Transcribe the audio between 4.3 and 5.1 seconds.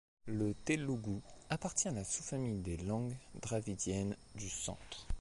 du centre.